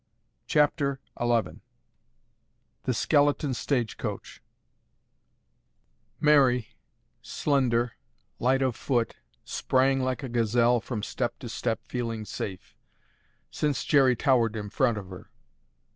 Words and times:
CHAPTER 0.47 0.99
XI 1.19 1.61
THE 2.85 2.93
SKELETON 2.95 3.53
STAGE 3.53 3.97
COACH 3.97 4.41
Mary, 6.19 6.69
slender, 7.21 7.91
light 8.39 8.63
of 8.63 8.75
foot, 8.75 9.17
sprang 9.45 9.99
like 10.01 10.23
a 10.23 10.29
gazelle 10.29 10.81
from 10.81 11.03
step 11.03 11.37
to 11.37 11.49
step 11.49 11.81
feeling 11.85 12.25
safe, 12.25 12.75
since 13.51 13.83
Jerry 13.83 14.15
towered 14.15 14.55
in 14.55 14.71
front 14.71 14.97
of 14.97 15.11
her. 15.11 15.29